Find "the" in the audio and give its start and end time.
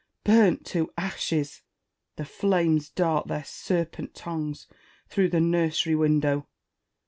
2.15-2.25, 5.29-5.39